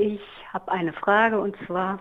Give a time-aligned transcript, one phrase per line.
[0.00, 0.20] Ich
[0.52, 1.98] habe eine Frage und zwar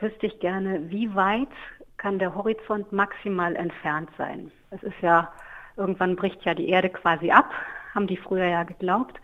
[0.00, 1.52] wüsste ich gerne, wie weit
[1.96, 4.50] kann der Horizont maximal entfernt sein?
[4.70, 5.30] Es ist ja,
[5.76, 7.48] irgendwann bricht ja die Erde quasi ab,
[7.94, 9.20] haben die früher ja geglaubt.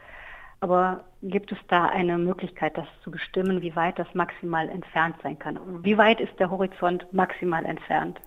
[0.60, 5.36] Aber gibt es da eine Möglichkeit, das zu bestimmen, wie weit das maximal entfernt sein
[5.36, 5.58] kann?
[5.82, 8.20] Wie weit ist der Horizont maximal entfernt?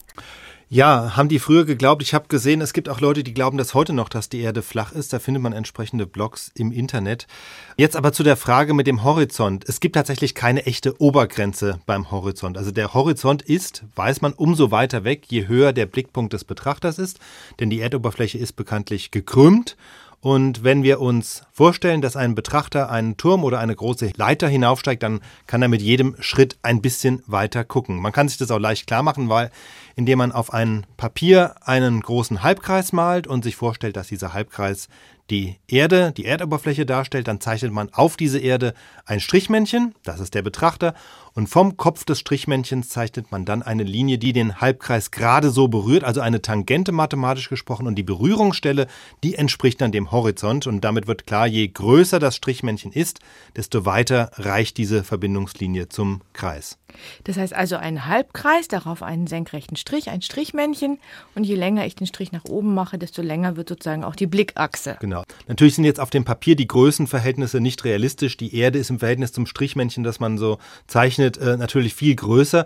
[0.73, 2.01] Ja, haben die früher geglaubt.
[2.01, 4.61] Ich habe gesehen, es gibt auch Leute, die glauben das heute noch, dass die Erde
[4.61, 5.11] flach ist.
[5.11, 7.27] Da findet man entsprechende Blogs im Internet.
[7.75, 9.65] Jetzt aber zu der Frage mit dem Horizont.
[9.67, 12.57] Es gibt tatsächlich keine echte Obergrenze beim Horizont.
[12.57, 16.99] Also der Horizont ist, weiß man, umso weiter weg, je höher der Blickpunkt des Betrachters
[16.99, 17.19] ist.
[17.59, 19.75] Denn die Erdoberfläche ist bekanntlich gekrümmt.
[20.21, 25.01] Und wenn wir uns vorstellen, dass ein Betrachter einen Turm oder eine große Leiter hinaufsteigt,
[25.01, 27.99] dann kann er mit jedem Schritt ein bisschen weiter gucken.
[27.99, 29.49] Man kann sich das auch leicht klar machen, weil
[29.95, 34.89] indem man auf ein Papier einen großen Halbkreis malt und sich vorstellt, dass dieser Halbkreis
[35.31, 38.73] die Erde, die Erdoberfläche darstellt, dann zeichnet man auf diese Erde
[39.05, 40.93] ein Strichmännchen, das ist der Betrachter,
[41.33, 45.69] und vom Kopf des Strichmännchens zeichnet man dann eine Linie, die den Halbkreis gerade so
[45.69, 48.87] berührt, also eine Tangente mathematisch gesprochen, und die Berührungsstelle,
[49.23, 53.21] die entspricht dann dem Horizont, und damit wird klar, je größer das Strichmännchen ist,
[53.55, 56.77] desto weiter reicht diese Verbindungslinie zum Kreis.
[57.23, 60.99] Das heißt also ein Halbkreis, darauf einen senkrechten Strich, ein Strichmännchen,
[61.35, 64.27] und je länger ich den Strich nach oben mache, desto länger wird sozusagen auch die
[64.27, 64.97] Blickachse.
[64.99, 65.20] Genau.
[65.47, 68.37] Natürlich sind jetzt auf dem Papier die Größenverhältnisse nicht realistisch.
[68.37, 72.65] Die Erde ist im Verhältnis zum Strichmännchen, das man so zeichnet, äh, natürlich viel größer.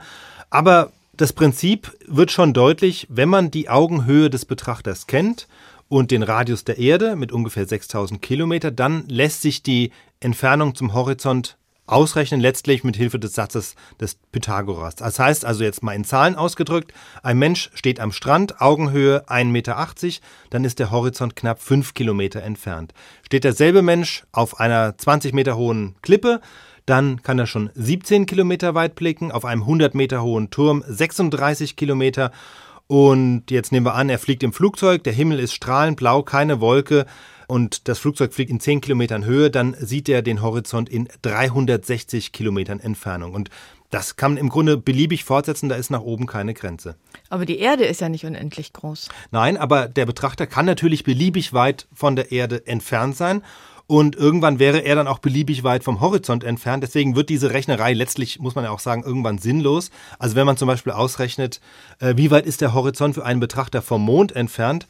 [0.50, 5.48] Aber das Prinzip wird schon deutlich, wenn man die Augenhöhe des Betrachters kennt
[5.88, 10.94] und den Radius der Erde mit ungefähr 6000 Kilometer, dann lässt sich die Entfernung zum
[10.94, 14.96] Horizont ausrechnen, letztlich mit Hilfe des Satzes des Pythagoras.
[14.96, 19.46] Das heißt also jetzt mal in Zahlen ausgedrückt, ein Mensch steht am Strand, Augenhöhe 1,80
[19.46, 19.88] Meter,
[20.50, 22.94] dann ist der Horizont knapp 5 Kilometer entfernt.
[23.24, 26.42] Steht derselbe Mensch auf einer 20 Meter hohen Klippe,
[26.86, 31.76] dann kann er schon 17 Kilometer weit blicken, auf einem 100 Meter hohen Turm 36
[31.76, 32.32] Kilometer
[32.88, 36.62] und jetzt nehmen wir an, er fliegt im Flugzeug, der Himmel ist strahlend blau, keine
[36.62, 37.06] Wolke,
[37.48, 42.32] und das Flugzeug fliegt in 10 Kilometern Höhe, dann sieht er den Horizont in 360
[42.32, 43.34] Kilometern Entfernung.
[43.34, 43.50] Und
[43.92, 46.96] das kann man im Grunde beliebig fortsetzen, da ist nach oben keine Grenze.
[47.30, 49.10] Aber die Erde ist ja nicht unendlich groß.
[49.32, 53.42] Nein, aber der Betrachter kann natürlich beliebig weit von der Erde entfernt sein.
[53.88, 56.84] Und irgendwann wäre er dann auch beliebig weit vom Horizont entfernt.
[56.84, 59.92] Deswegen wird diese Rechnerei letztlich, muss man ja auch sagen, irgendwann sinnlos.
[60.18, 61.62] Also wenn man zum Beispiel ausrechnet,
[62.00, 64.88] äh, wie weit ist der Horizont für einen Betrachter vom Mond entfernt,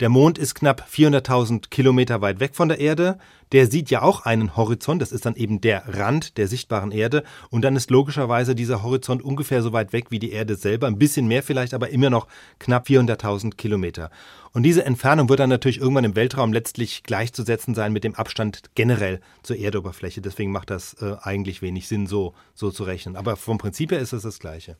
[0.00, 3.18] der Mond ist knapp 400.000 Kilometer weit weg von der Erde.
[3.50, 5.02] Der sieht ja auch einen Horizont.
[5.02, 7.24] Das ist dann eben der Rand der sichtbaren Erde.
[7.50, 10.86] Und dann ist logischerweise dieser Horizont ungefähr so weit weg wie die Erde selber.
[10.86, 12.28] Ein bisschen mehr vielleicht, aber immer noch
[12.60, 14.10] knapp 400.000 Kilometer.
[14.52, 18.62] Und diese Entfernung wird dann natürlich irgendwann im Weltraum letztlich gleichzusetzen sein mit dem Abstand
[18.76, 20.20] generell zur Erdoberfläche.
[20.20, 23.16] Deswegen macht das äh, eigentlich wenig Sinn, so, so zu rechnen.
[23.16, 24.76] Aber vom Prinzip her ist es das Gleiche.